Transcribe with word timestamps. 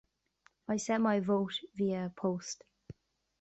I 0.67 0.77
sent 0.77 1.03
my 1.03 1.19
vote 1.19 1.59
via 1.75 2.11
post. 2.17 2.63